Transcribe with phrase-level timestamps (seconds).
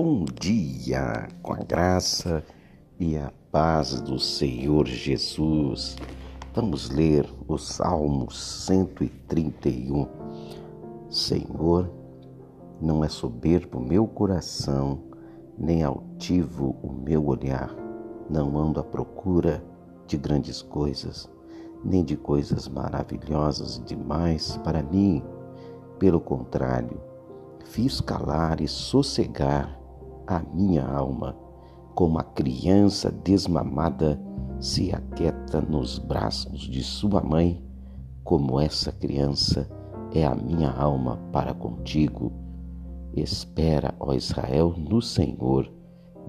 [0.00, 2.44] Bom dia, com a graça
[3.00, 5.96] e a paz do Senhor Jesus.
[6.54, 10.06] Vamos ler o Salmo 131.
[11.10, 11.90] Senhor,
[12.80, 15.00] não é soberbo meu coração,
[15.58, 17.74] nem altivo o meu olhar.
[18.30, 19.64] Não ando à procura
[20.06, 21.28] de grandes coisas,
[21.84, 25.24] nem de coisas maravilhosas demais para mim.
[25.98, 27.00] Pelo contrário,
[27.64, 29.77] fiz calar e sossegar
[30.28, 31.34] a minha alma,
[31.94, 34.20] como a criança desmamada
[34.60, 37.64] se aquieta nos braços de sua mãe,
[38.22, 39.66] como essa criança
[40.12, 42.30] é a minha alma para contigo.
[43.16, 45.72] Espera, ó Israel, no Senhor,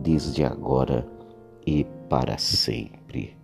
[0.01, 1.05] desde agora
[1.67, 3.37] e para sempre.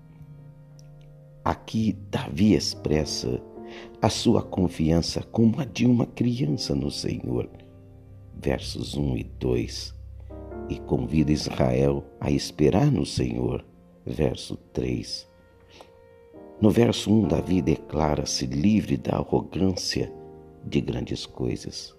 [1.44, 3.42] Aqui Davi expressa
[4.02, 7.50] a sua confiança como a de uma criança no Senhor.
[8.34, 9.95] Versos 1 e 2
[10.70, 13.66] e convida Israel a esperar no Senhor.
[14.06, 15.28] Verso 3.
[16.62, 20.12] No verso 1, Davi declara-se livre da arrogância
[20.64, 21.96] de grandes coisas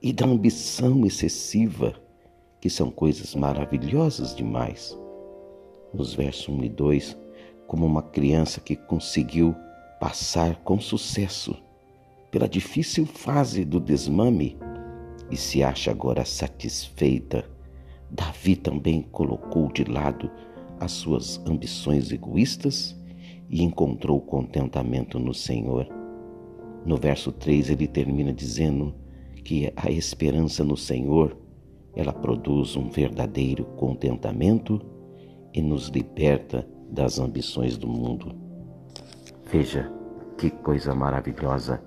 [0.00, 1.94] e da ambição excessiva,
[2.60, 4.96] que são coisas maravilhosas demais.
[5.92, 7.18] Nos versos 1 e 2,
[7.66, 9.54] como uma criança que conseguiu
[10.00, 11.56] passar com sucesso
[12.30, 14.56] pela difícil fase do desmame
[15.30, 17.57] e se acha agora satisfeita
[18.10, 20.30] Davi também colocou de lado
[20.80, 22.96] as suas ambições egoístas
[23.48, 25.86] e encontrou contentamento no Senhor.
[26.84, 28.94] No verso 3 ele termina dizendo
[29.44, 31.36] que a esperança no Senhor,
[31.94, 34.80] ela produz um verdadeiro contentamento
[35.52, 38.34] e nos liberta das ambições do mundo.
[39.50, 39.90] Veja
[40.36, 41.82] que coisa maravilhosa.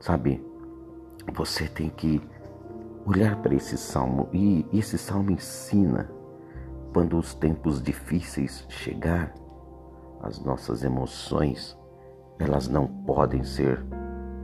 [0.00, 0.42] Sabe,
[1.32, 2.20] você tem que
[3.04, 6.08] olhar para esse salmo e esse salmo ensina
[6.92, 9.32] quando os tempos difíceis chegar,
[10.20, 11.76] as nossas emoções,
[12.38, 13.82] elas não podem ser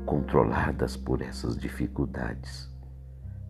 [0.07, 2.69] controladas por essas dificuldades.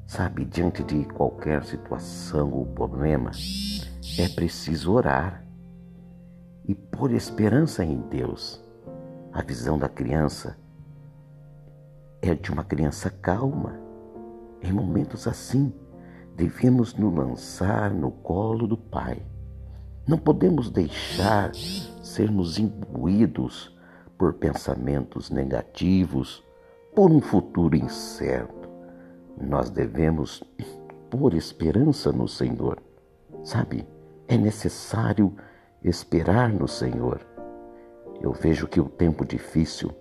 [0.07, 3.31] Sabe, diante de qualquer situação ou problema,
[4.19, 5.45] é preciso orar
[6.65, 8.63] e pôr esperança em Deus.
[9.33, 10.59] A visão da criança
[12.21, 13.88] é de uma criança calma
[14.63, 15.73] em momentos assim,
[16.35, 19.23] devemos nos lançar no colo do Pai.
[20.07, 21.55] Não podemos deixar
[22.03, 23.77] sermos imbuídos
[24.17, 26.43] por pensamentos negativos,
[26.95, 28.69] por um futuro incerto.
[29.41, 30.43] Nós devemos
[31.11, 32.79] pôr esperança no Senhor.
[33.45, 33.87] Sabe,
[34.27, 35.35] é necessário
[35.83, 37.21] esperar no Senhor.
[38.21, 39.93] Eu vejo que o tempo difícil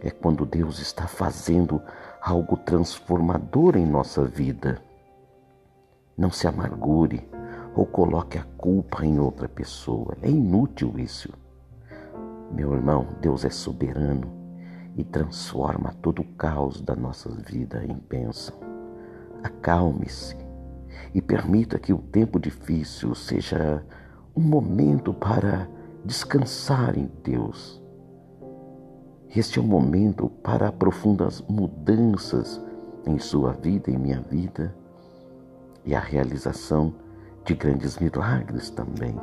[0.00, 1.82] é quando Deus está fazendo
[2.24, 4.80] algo transformador em nossa vida.
[6.16, 7.28] Não se amargure
[7.76, 10.16] ou coloque a culpa em outra pessoa.
[10.22, 11.28] É inútil isso.
[12.50, 14.32] Meu irmão, Deus é soberano
[14.96, 18.56] e transforma todo o caos da nossa vida em bênção.
[19.42, 20.34] Acalme-se
[21.12, 23.84] e permita que o tempo difícil seja
[24.34, 25.68] um momento para
[26.06, 27.83] descansar em Deus
[29.36, 32.60] este é o momento para profundas mudanças
[33.04, 34.74] em sua vida e minha vida
[35.84, 36.94] e a realização
[37.44, 39.18] de grandes milagres também.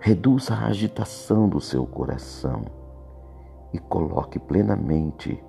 [0.00, 2.62] Reduza a agitação do seu coração
[3.72, 5.42] e coloque plenamente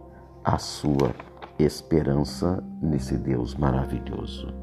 [0.43, 1.13] a sua
[1.59, 4.53] esperança nesse Deus maravilhoso.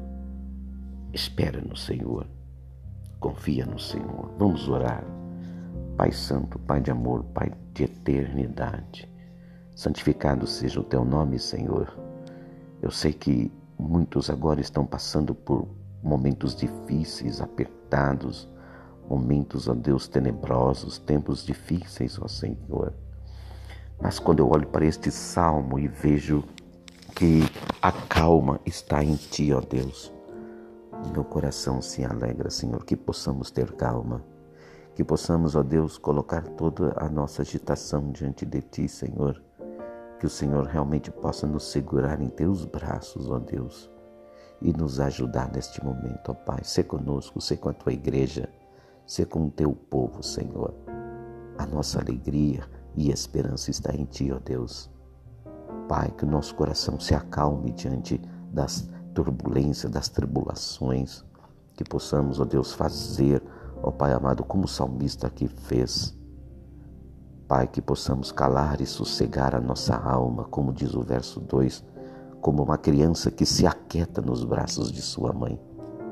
[1.11, 2.25] Espera no Senhor,
[3.19, 4.31] confia no Senhor.
[4.37, 5.03] Vamos orar.
[5.97, 9.09] Pai Santo, Pai de amor, Pai de eternidade.
[9.75, 11.97] Santificado seja o teu nome, Senhor.
[12.81, 15.67] Eu sei que muitos agora estão passando por
[16.01, 18.49] momentos difíceis, apertados,
[19.07, 22.93] momentos, ó Deus, tenebrosos, tempos difíceis, ó Senhor.
[24.01, 26.43] Mas quando eu olho para este salmo e vejo
[27.15, 27.41] que
[27.81, 30.11] a calma está em Ti, ó Deus,
[31.13, 34.32] meu coração se alegra, Senhor, que possamos ter calma
[34.95, 39.41] que possamos, ó Deus, colocar toda a nossa agitação diante de Ti, Senhor.
[40.19, 43.91] Que o Senhor realmente possa nos segurar em Teus braços, ó Deus,
[44.61, 46.63] e nos ajudar neste momento, ó Pai.
[46.63, 48.47] Ser conosco, ser com a Tua igreja,
[49.05, 50.73] ser com o Teu povo, Senhor.
[51.57, 52.63] A nossa alegria
[52.95, 54.89] e esperança está em Ti, ó Deus.
[55.89, 61.25] Pai, que o nosso coração se acalme diante das turbulências, das tribulações,
[61.75, 63.43] que possamos, ó Deus, fazer
[63.85, 66.17] Ó Pai amado, como o salmista aqui fez.
[67.49, 71.83] Pai, que possamos calar e sossegar a nossa alma, como diz o verso 2,
[72.39, 75.59] como uma criança que se aquieta nos braços de sua mãe.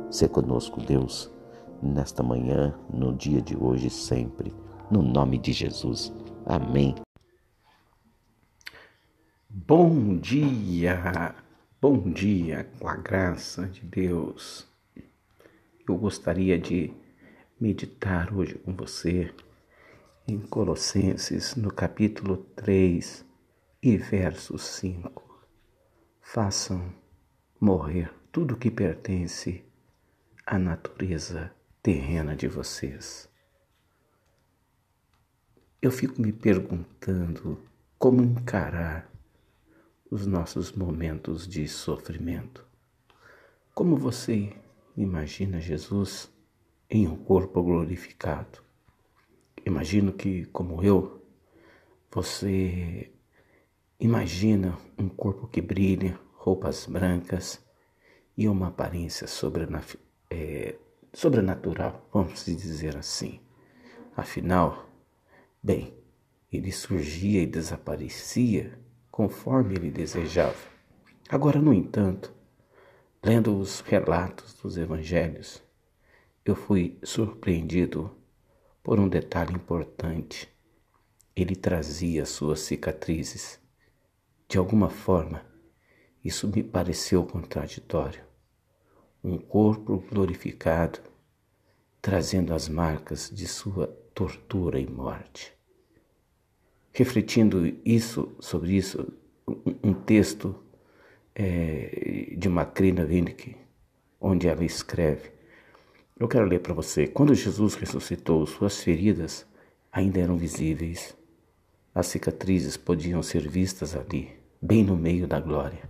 [0.09, 1.31] Se conosco, Deus,
[1.81, 4.53] nesta manhã, no dia de hoje e sempre,
[4.91, 6.13] no nome de Jesus.
[6.45, 6.94] Amém.
[9.50, 11.33] Bom dia,
[11.81, 14.67] bom dia com a graça de Deus.
[15.88, 16.94] Eu gostaria de
[17.62, 19.31] meditar hoje com você
[20.28, 23.24] em Colossenses, no capítulo 3
[23.84, 25.46] e verso 5.
[26.19, 26.92] Façam
[27.60, 29.63] morrer tudo que pertence
[30.44, 31.54] à natureza
[31.84, 33.30] terrena de vocês.
[35.80, 37.62] Eu fico me perguntando
[38.00, 39.08] como encarar
[40.10, 42.66] os nossos momentos de sofrimento.
[43.72, 44.52] Como você
[44.98, 46.28] imagina Jesus
[46.91, 48.61] em um corpo glorificado?
[49.65, 51.25] Imagino que, como eu,
[52.11, 53.09] você
[53.97, 57.65] imagina um corpo que brilha, roupas brancas
[58.35, 59.25] e uma aparência
[60.29, 60.75] é,
[61.13, 63.39] sobrenatural, vamos dizer assim.
[64.15, 64.89] Afinal,
[65.63, 65.93] bem,
[66.51, 68.77] ele surgia e desaparecia
[69.09, 70.69] conforme ele desejava.
[71.29, 72.33] Agora, no entanto,
[73.23, 75.63] lendo os relatos dos evangelhos,
[76.43, 78.15] eu fui surpreendido
[78.83, 80.49] por um detalhe importante.
[81.35, 83.59] Ele trazia suas cicatrizes.
[84.47, 85.45] De alguma forma,
[86.23, 88.23] isso me pareceu contraditório.
[89.23, 90.99] Um corpo glorificado
[92.01, 95.53] trazendo as marcas de sua tortura e morte.
[96.91, 99.13] Refletindo isso sobre isso,
[99.83, 100.55] um texto
[101.35, 103.55] é, de Macrina Winnick,
[104.19, 105.31] onde ela escreve:
[106.21, 107.07] Eu quero ler para você.
[107.07, 109.44] Quando Jesus ressuscitou, suas feridas
[109.91, 111.18] ainda eram visíveis.
[111.95, 114.29] As cicatrizes podiam ser vistas ali,
[114.62, 115.89] bem no meio da glória.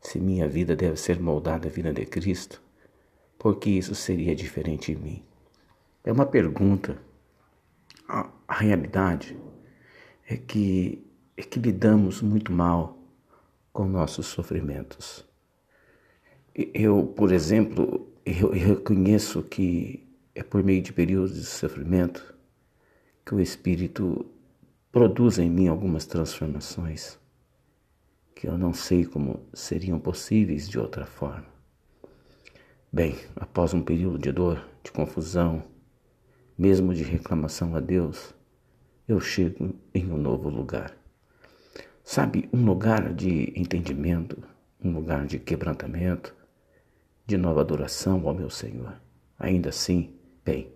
[0.00, 2.62] Se minha vida deve ser moldada à vida de Cristo,
[3.38, 5.22] por que isso seria diferente em mim?
[6.02, 6.96] É uma pergunta.
[8.08, 9.36] A, realidade
[10.26, 11.06] é que,
[11.36, 12.96] é que lidamos muito mal
[13.70, 15.28] com nossos sofrimentos.
[16.54, 22.34] Eu, por exemplo, eu, reconheço que é por meio de períodos de sofrimento
[23.24, 24.26] que o Espírito
[24.90, 27.18] produz em mim algumas transformações
[28.34, 31.46] que eu não sei como seriam possíveis de outra forma.
[32.92, 35.62] Bem, após um período de dor, de confusão,
[36.58, 38.34] mesmo de reclamação a Deus,
[39.06, 40.92] eu chego em um novo lugar.
[42.02, 44.42] Sabe, um lugar de entendimento,
[44.82, 46.34] um lugar de quebrantamento,
[47.26, 49.00] de nova adoração ao meu Senhor.
[49.38, 50.14] Ainda assim,
[50.44, 50.72] bem,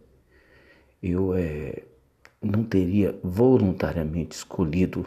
[1.03, 1.85] eu é,
[2.43, 5.07] não teria voluntariamente escolhido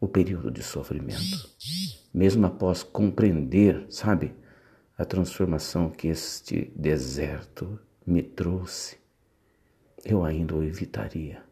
[0.00, 1.50] o período de sofrimento.
[2.12, 4.34] Mesmo após compreender, sabe,
[4.96, 8.98] a transformação que este deserto me trouxe,
[10.04, 11.42] eu ainda o evitaria.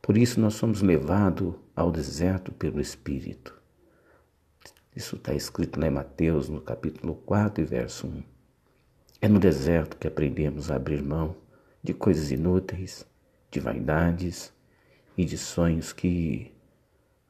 [0.00, 3.57] Por isso nós somos levados ao deserto pelo Espírito.
[4.94, 8.22] Isso está escrito lá em Mateus, no capítulo 4 e verso 1.
[9.20, 11.36] É no deserto que aprendemos a abrir mão
[11.82, 13.06] de coisas inúteis,
[13.50, 14.52] de vaidades
[15.16, 16.52] e de sonhos que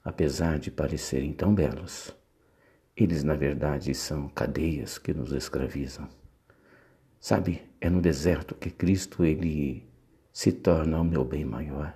[0.09, 2.17] apesar de parecerem tão belos,
[2.97, 6.09] eles na verdade são cadeias que nos escravizam.
[7.21, 9.87] Sabe, é no deserto que Cristo ele
[10.33, 11.95] se torna o meu bem maior.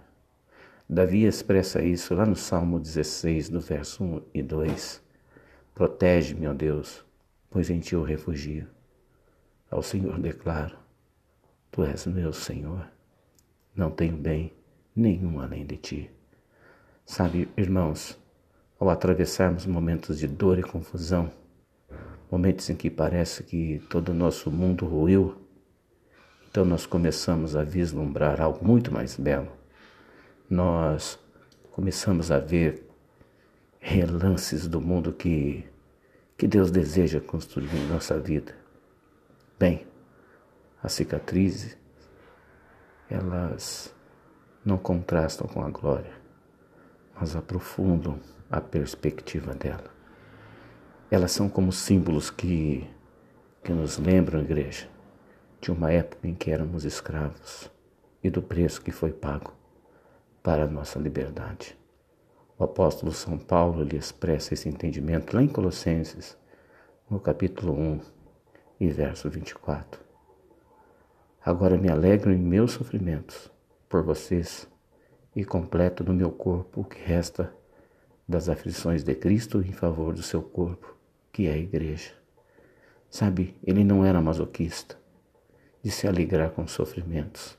[0.88, 5.02] Davi expressa isso lá no Salmo 16, do verso 1 e 2.
[5.74, 7.04] Protege-me, ó Deus,
[7.50, 8.68] pois em ti eu refugio.
[9.70, 10.76] Ao Senhor declaro:
[11.70, 12.86] Tu és meu Senhor.
[13.74, 14.52] Não tenho bem
[14.94, 16.10] nenhum além de ti.
[17.06, 18.18] Sabe, irmãos,
[18.78, 21.32] ao atravessarmos momentos de dor e confusão,
[22.30, 25.36] momentos em que parece que todo o nosso mundo ruiu,
[26.50, 29.50] então nós começamos a vislumbrar algo muito mais belo.
[30.50, 31.18] Nós
[31.70, 32.91] começamos a ver
[33.82, 35.62] relances do mundo que,
[36.38, 38.54] que Deus deseja construir em nossa vida.
[39.58, 39.86] Bem,
[40.82, 41.76] as cicatrizes,
[43.10, 43.94] elas
[44.64, 46.22] não contrastam com a glória
[47.22, 48.18] mas aprofundam
[48.50, 49.90] a perspectiva dela.
[51.10, 52.88] Elas são como símbolos que,
[53.62, 54.88] que nos lembram, igreja,
[55.60, 57.70] de uma época em que éramos escravos
[58.24, 59.52] e do preço que foi pago
[60.42, 61.78] para a nossa liberdade.
[62.62, 66.38] O apóstolo São Paulo lhe expressa esse entendimento lá em Colossenses,
[67.10, 68.00] no capítulo 1
[68.78, 70.00] e verso 24.
[71.44, 73.50] Agora me alegro em meus sofrimentos
[73.88, 74.68] por vocês
[75.34, 77.52] e completo no meu corpo o que resta
[78.28, 80.96] das aflições de Cristo em favor do seu corpo,
[81.32, 82.12] que é a igreja.
[83.10, 84.96] Sabe, ele não era masoquista
[85.82, 87.58] de se alegrar com sofrimentos,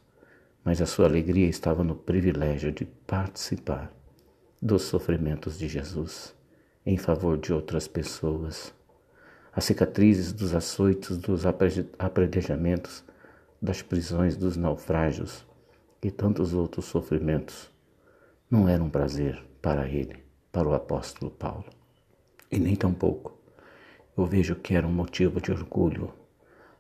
[0.64, 3.94] mas a sua alegria estava no privilégio de participar
[4.64, 6.34] dos sofrimentos de Jesus
[6.86, 8.74] em favor de outras pessoas.
[9.52, 11.44] As cicatrizes dos açoites, dos
[12.00, 13.04] apredejamentos,
[13.62, 15.46] das prisões, dos naufrágios
[16.02, 17.70] e tantos outros sofrimentos
[18.50, 21.66] não eram um prazer para ele, para o apóstolo Paulo.
[22.50, 23.38] E nem tampouco
[24.16, 26.14] eu vejo que era um motivo de orgulho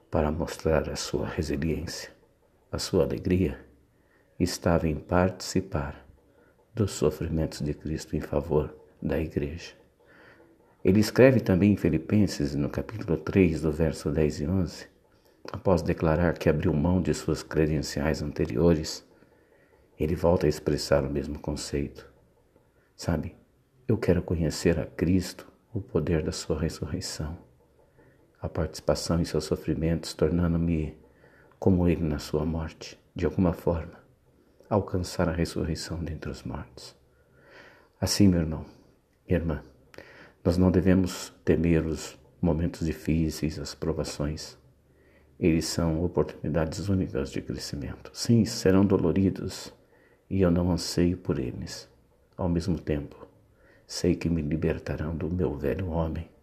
[0.10, 2.12] para mostrar a sua resiliência,
[2.72, 3.60] a sua alegria,
[4.40, 6.03] estava em participar
[6.74, 9.74] dos sofrimentos de Cristo em favor da igreja.
[10.84, 14.88] Ele escreve também em Filipenses, no capítulo 3, do verso 10 e 11,
[15.52, 19.06] após declarar que abriu mão de suas credenciais anteriores,
[20.00, 22.12] ele volta a expressar o mesmo conceito.
[22.96, 23.36] Sabe,
[23.88, 27.38] eu quero conhecer a Cristo, o poder da sua ressurreição
[28.44, 30.98] a participação em seus sofrimentos, tornando-me
[31.58, 34.03] como ele na sua morte, de alguma forma,
[34.74, 36.96] alcançar a ressurreição dentre os mortos.
[38.00, 38.66] Assim, meu irmão,
[39.28, 39.64] minha irmã,
[40.44, 44.58] nós não devemos temer os momentos difíceis, as provações.
[45.40, 48.12] Eles são oportunidades únicas de crescimento.
[48.14, 49.74] Sim, serão doloridos
[50.30, 51.90] e eu não anseio por eles.
[52.36, 53.28] Ao mesmo tempo,
[53.86, 56.34] sei que me libertarão do meu velho homem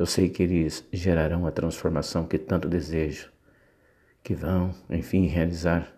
[0.00, 3.30] eu sei que eles gerarão a transformação que tanto desejo,
[4.22, 5.94] que vão, enfim, realizar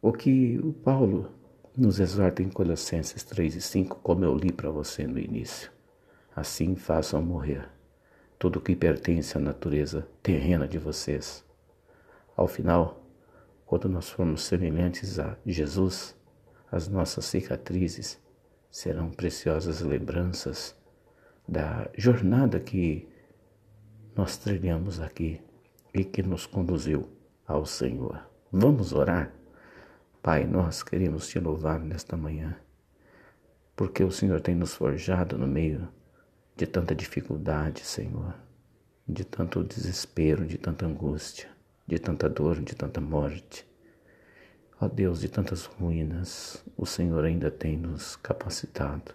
[0.00, 1.30] o que o Paulo
[1.76, 5.70] nos exorta em Colossenses 3 e 5, como eu li para você no início.
[6.34, 7.68] Assim façam morrer
[8.38, 11.44] tudo o que pertence à natureza terrena de vocês.
[12.36, 13.04] Ao final,
[13.66, 16.16] quando nós formos semelhantes a Jesus,
[16.70, 18.20] as nossas cicatrizes
[18.70, 20.76] serão preciosas lembranças
[21.46, 23.08] da jornada que
[24.14, 25.40] nós trilhamos aqui
[25.92, 27.08] e que nos conduziu
[27.46, 28.28] ao Senhor.
[28.52, 29.37] Vamos orar?
[30.28, 32.54] Pai, nós queremos te louvar nesta manhã,
[33.74, 35.88] porque o Senhor tem nos forjado no meio
[36.54, 38.34] de tanta dificuldade, Senhor,
[39.08, 41.48] de tanto desespero, de tanta angústia,
[41.86, 43.66] de tanta dor, de tanta morte.
[44.78, 49.14] Ó Deus, de tantas ruínas, o Senhor ainda tem nos capacitado,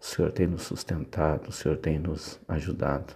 [0.00, 3.12] o Senhor tem nos sustentado, o Senhor tem nos ajudado.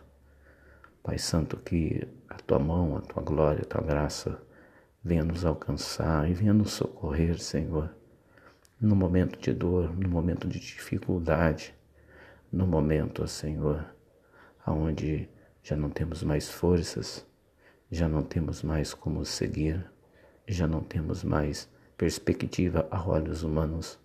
[1.03, 4.39] Pai Santo, que a tua mão, a tua glória, a tua graça
[5.07, 7.95] venha nos alcançar e venha nos socorrer, Senhor,
[8.81, 11.73] no momento de dor, no momento de dificuldade,
[12.51, 13.87] no momento, Senhor,
[14.65, 15.29] aonde
[15.63, 17.25] já não temos mais forças,
[17.89, 19.89] já não temos mais como seguir,
[20.45, 24.01] já não temos mais perspectiva a olhos humanos,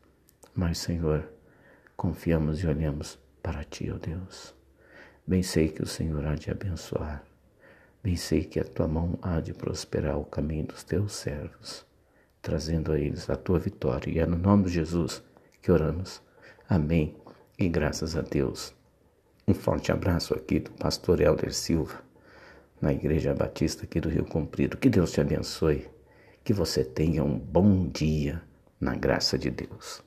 [0.54, 1.28] mas, Senhor,
[1.98, 4.54] confiamos e olhamos para Ti, ó Deus.
[5.26, 7.31] Bem sei que o Senhor há de abençoar.
[8.04, 11.86] Bem sei que a tua mão há de prosperar o caminho dos teus servos,
[12.42, 14.12] trazendo a eles a tua vitória.
[14.12, 15.24] E é no nome de Jesus
[15.62, 16.20] que oramos.
[16.68, 17.16] Amém.
[17.60, 18.74] E graças a Deus.
[19.48, 22.02] Um forte abraço aqui do pastor Helder Silva,
[22.82, 24.78] na Igreja Batista aqui do Rio Comprido.
[24.78, 25.88] Que Deus te abençoe.
[26.44, 28.42] Que você tenha um bom dia
[28.80, 30.02] na graça de Deus.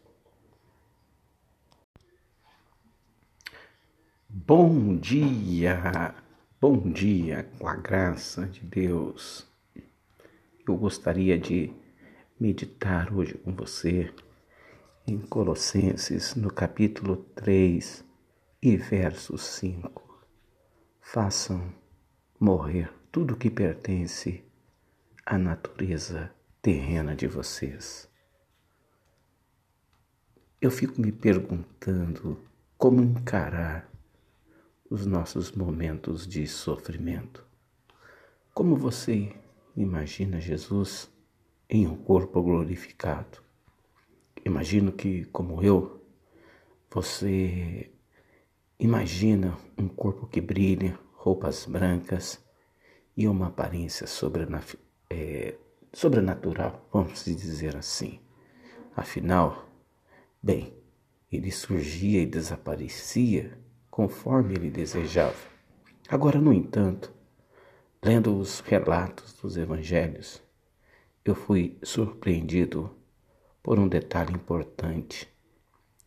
[4.28, 6.12] Bom dia,
[6.66, 9.46] bom dia com a graça de Deus.
[10.66, 11.70] Eu gostaria de
[12.40, 14.10] meditar hoje com você
[15.06, 18.02] em Colossenses, no capítulo 3
[18.62, 20.24] e verso 5.
[21.02, 21.70] Façam
[22.40, 24.42] morrer tudo que pertence
[25.26, 28.08] à natureza terrena de vocês.
[30.62, 32.40] Eu fico me perguntando
[32.78, 33.93] como encarar
[34.94, 37.44] os nossos momentos de sofrimento.
[38.54, 39.34] Como você
[39.76, 41.10] imagina Jesus
[41.68, 43.42] em um corpo glorificado?
[44.44, 46.00] Imagino que, como eu,
[46.88, 47.90] você
[48.78, 52.40] imagina um corpo que brilha, roupas brancas
[53.16, 54.06] e uma aparência
[55.10, 55.58] é,
[55.92, 58.20] sobrenatural, vamos dizer assim.
[58.94, 59.68] Afinal,
[60.40, 60.72] bem,
[61.32, 63.63] ele surgia e desaparecia
[63.94, 65.38] conforme ele desejava.
[66.08, 67.12] Agora, no entanto,
[68.04, 70.42] lendo os relatos dos evangelhos,
[71.24, 72.92] eu fui surpreendido
[73.62, 75.32] por um detalhe importante.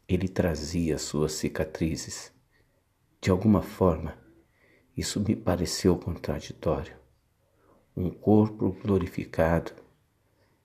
[0.06, 2.34] Ele trazia suas cicatrizes.
[3.22, 4.18] De alguma forma,
[4.98, 6.98] isso me pareceu contraditório.
[7.96, 9.72] Um corpo glorificado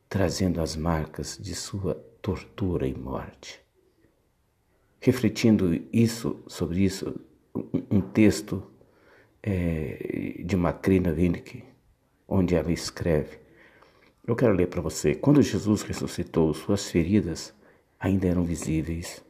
[0.09, 3.63] trazendo as marcas de sua tortura e morte
[5.03, 7.21] refletindo isso sobre isso,
[7.91, 8.63] um texto
[9.43, 11.65] é, de Macrina Winnick,
[12.29, 13.39] onde ela escreve.
[14.25, 15.17] Eu quero ler para você.
[15.17, 17.53] Quando Jesus ressuscitou, suas feridas
[17.99, 19.25] ainda eram visíveis.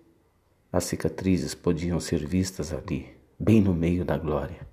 [0.70, 3.08] As cicatrizes podiam ser vistas ali,
[3.40, 4.68] bem no meio da glória.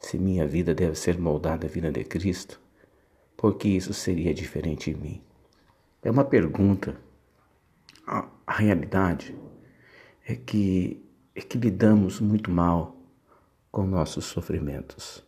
[0.00, 2.58] Se minha vida deve ser moldada à vida de Cristo,
[3.36, 5.22] porque isso seria diferente em mim?
[6.02, 6.98] É uma pergunta.
[8.06, 9.34] A realidade
[10.26, 11.04] é que,
[11.34, 12.96] é que lidamos muito mal
[13.70, 15.22] com nossos sofrimentos.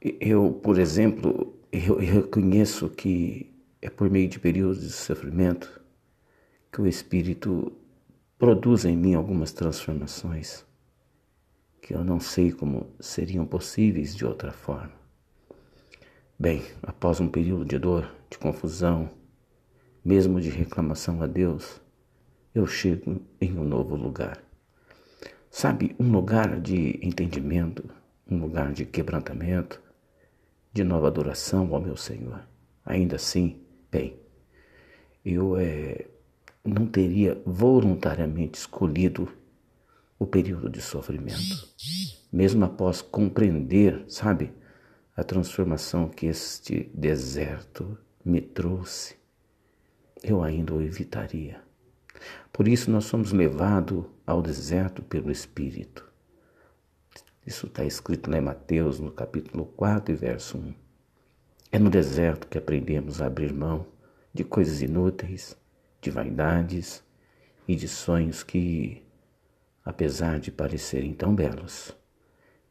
[0.00, 5.80] Eu, por exemplo, eu, eu reconheço que é por meio de períodos de sofrimento
[6.70, 7.72] que o Espírito
[8.38, 10.64] produz em mim algumas transformações
[11.82, 14.92] que eu não sei como seriam possíveis de outra forma.
[16.38, 19.10] Bem, após um período de dor, de confusão,
[20.04, 21.81] mesmo de reclamação a Deus,
[22.54, 24.42] eu chego em um novo lugar.
[25.50, 27.88] Sabe, um lugar de entendimento,
[28.30, 29.80] um lugar de quebrantamento,
[30.72, 32.46] de nova adoração ao meu Senhor.
[32.84, 34.16] Ainda assim, bem,
[35.24, 36.06] eu é,
[36.64, 39.28] não teria voluntariamente escolhido
[40.18, 41.68] o período de sofrimento,
[42.32, 44.52] mesmo após compreender, sabe,
[45.16, 49.16] a transformação que este deserto me trouxe,
[50.22, 51.60] eu ainda o evitaria.
[52.52, 56.10] Por isso nós somos levados ao deserto pelo Espírito.
[57.46, 60.74] Isso está escrito lá em Mateus, no capítulo 4 e verso 1.
[61.72, 63.86] É no deserto que aprendemos a abrir mão
[64.32, 65.56] de coisas inúteis,
[66.00, 67.02] de vaidades
[67.66, 69.02] e de sonhos que,
[69.84, 71.96] apesar de parecerem tão belos,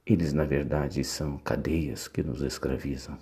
[0.05, 3.17] eles na verdade são cadeias que nos escravizam.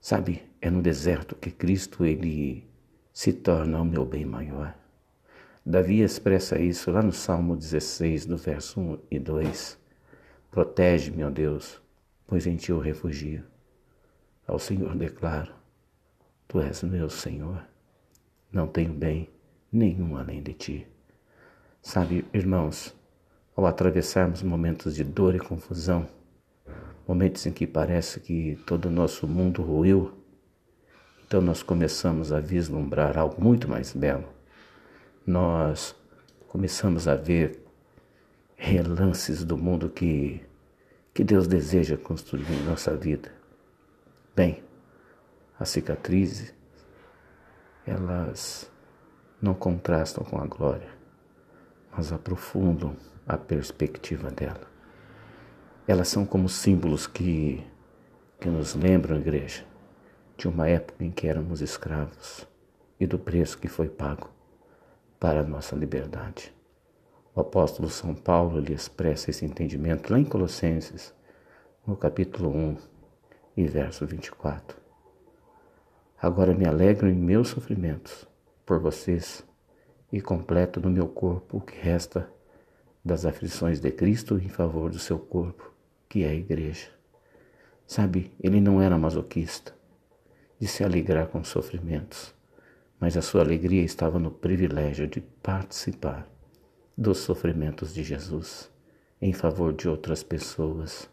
[0.00, 2.68] Sabe, é no deserto que Cristo ele
[3.12, 4.76] se torna o meu bem maior.
[5.64, 9.78] Davi expressa isso lá no Salmo 16, no verso 1 e 2.
[10.50, 11.80] Protege-me, ó Deus,
[12.26, 13.44] pois em ti eu refugio.
[14.44, 15.54] Ao Senhor declaro:
[16.48, 17.64] Tu és meu Senhor.
[18.50, 19.30] Não tenho bem
[19.72, 20.86] nenhum além de ti.
[21.80, 22.92] Sabe, irmãos,
[23.54, 26.08] ao atravessarmos momentos de dor e confusão,
[27.06, 30.12] momentos em que parece que todo o nosso mundo ruiu,
[31.24, 34.41] então nós começamos a vislumbrar algo muito mais belo.
[35.24, 35.94] Nós
[36.48, 37.64] começamos a ver
[38.56, 40.44] relances do mundo que,
[41.14, 43.32] que Deus deseja construir em nossa vida.
[44.34, 44.64] Bem,
[45.60, 46.52] as cicatrizes,
[47.86, 48.68] elas
[49.40, 50.90] não contrastam com a glória,
[51.96, 54.66] mas aprofundam a perspectiva dela.
[55.86, 57.64] Elas são como símbolos que,
[58.40, 59.64] que nos lembram, igreja,
[60.36, 62.44] de uma época em que éramos escravos
[62.98, 64.41] e do preço que foi pago
[65.22, 66.52] para a nossa liberdade.
[67.32, 71.14] O apóstolo São Paulo lhe expressa esse entendimento lá em Colossenses,
[71.86, 72.76] no capítulo 1
[73.56, 74.76] e verso 24.
[76.20, 78.26] Agora me alegro em meus sofrimentos
[78.66, 79.46] por vocês
[80.10, 82.28] e completo no meu corpo o que resta
[83.04, 85.72] das aflições de Cristo em favor do seu corpo,
[86.08, 86.88] que é a igreja.
[87.86, 89.72] Sabe, ele não era masoquista
[90.58, 92.34] de se alegrar com sofrimentos,
[93.02, 96.24] mas a sua alegria estava no privilégio de participar
[96.96, 98.70] dos sofrimentos de Jesus
[99.20, 101.10] em favor de outras pessoas.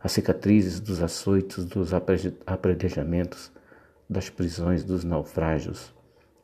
[0.00, 3.52] As cicatrizes dos açoitos, dos apredejamentos,
[4.10, 5.94] das prisões, dos naufrágios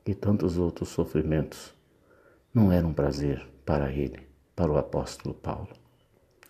[0.06, 1.74] e tantos outros sofrimentos
[2.54, 4.20] não eram um prazer para ele,
[4.54, 5.70] para o apóstolo Paulo.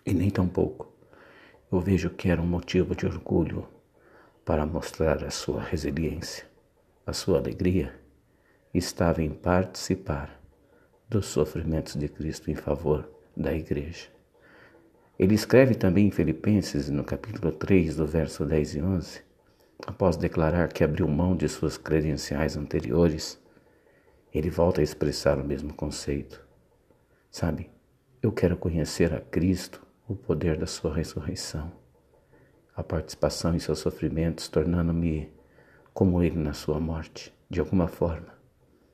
[0.05, 0.93] E nem tampouco
[1.71, 3.67] eu vejo que era um motivo de orgulho
[4.45, 6.45] para mostrar a sua resiliência,
[7.03, 7.99] a sua alegria
[8.73, 10.39] estava em participar
[11.09, 14.07] dos sofrimentos de Cristo em favor da igreja.
[15.19, 19.21] Ele escreve também em Filipenses, no capítulo 3, do verso 10 e 11,
[19.85, 23.39] após declarar que abriu mão de suas credenciais anteriores,
[24.33, 26.43] ele volta a expressar o mesmo conceito.
[27.29, 27.69] Sabe,
[28.21, 31.71] eu quero conhecer a Cristo, o poder da sua ressurreição,
[32.75, 35.31] a participação em seus sofrimentos, tornando-me
[35.93, 38.40] como ele na sua morte, de alguma forma,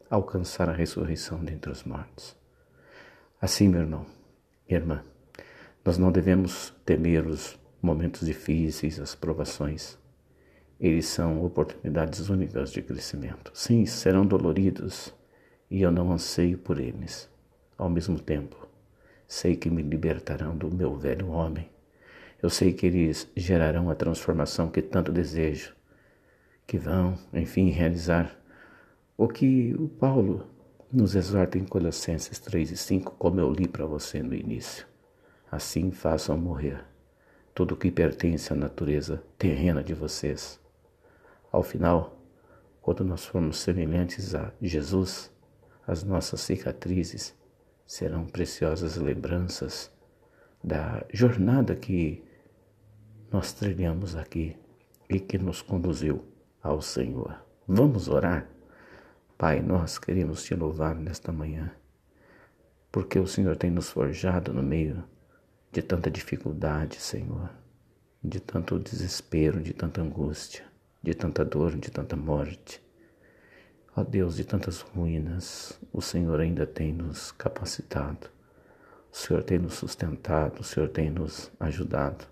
[0.10, 2.36] alcançar a ressurreição dentre os mortos.
[3.42, 4.06] Assim, meu irmão,
[4.68, 5.04] irmã,
[5.84, 9.98] nós não devemos temer os momentos difíceis, as provações
[10.80, 13.52] eles são oportunidades únicas de crescimento.
[13.54, 15.14] Sim, serão doloridos
[15.72, 17.28] e eu não anseio por eles.
[17.78, 18.68] Ao mesmo tempo,
[19.28, 21.68] sei que me libertarão do meu velho homem.
[22.42, 25.76] Eu sei que eles gerarão a transformação que tanto desejo,
[26.68, 28.37] que vão, enfim, realizar
[29.18, 30.46] o que o Paulo
[30.94, 34.86] nos exorta em Colossenses 3 e 5, como eu li para você no início.
[35.52, 36.86] Assim façam morrer
[37.56, 40.60] tudo que pertence à natureza terrena de vocês.
[41.52, 42.22] Ao final,
[42.80, 45.34] quando nós formos semelhantes a Jesus,
[45.88, 47.36] as nossas cicatrizes
[47.88, 49.92] serão preciosas lembranças
[50.64, 52.24] da jornada que
[53.32, 54.56] nós trilhamos aqui
[55.10, 56.24] e que nos conduziu
[56.62, 57.44] ao Senhor.
[57.68, 58.57] Vamos orar?
[59.38, 61.72] Pai, nós queremos te louvar nesta manhã,
[62.92, 65.04] porque o Senhor tem nos forjado no meio
[65.72, 67.52] de tanta dificuldade, Senhor,
[68.24, 70.66] de tanto desespero, de tanta angústia,
[71.04, 72.82] de tanta dor, de tanta morte.
[73.96, 78.32] Ó Deus, de tantas ruínas, o Senhor ainda tem nos capacitado,
[79.14, 82.26] o Senhor tem nos sustentado, o Senhor tem nos ajudado.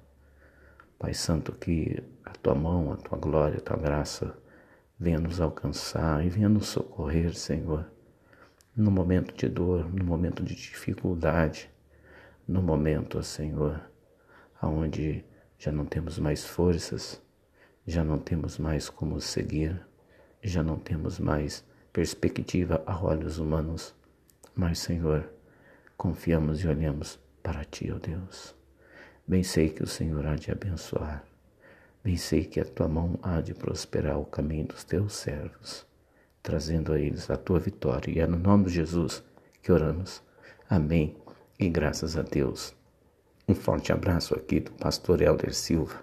[0.97, 4.35] Pai Santo, que a tua mão, a tua glória, a tua graça
[4.97, 7.85] venha nos alcançar e venha nos socorrer, Senhor,
[8.75, 11.69] no momento de dor, no momento de dificuldade,
[12.47, 13.81] no momento, Senhor,
[14.61, 15.25] aonde
[15.57, 17.21] já não temos mais forças,
[17.85, 19.85] já não temos mais como seguir,
[20.41, 23.95] já não temos mais perspectiva a olhos humanos,
[24.55, 25.29] mas, Senhor,
[25.97, 28.55] confiamos e olhamos para Ti, ó Deus.
[29.27, 31.25] Bem sei que o Senhor há de abençoar
[32.05, 35.87] Bem sei que a tua mão há de prosperar o caminho dos teus servos,
[36.43, 38.11] trazendo a eles a tua vitória.
[38.11, 39.23] E é no nome de Jesus
[39.59, 40.21] que oramos.
[40.69, 41.17] Amém.
[41.57, 42.75] E graças a Deus.
[43.47, 45.99] Um forte abraço aqui do pastor Helder Silva,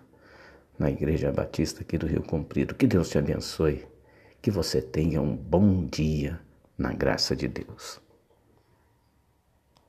[0.76, 2.74] na Igreja Batista aqui do Rio Comprido.
[2.74, 3.86] Que Deus te abençoe.
[4.42, 6.40] Que você tenha um bom dia
[6.76, 8.01] na graça de Deus.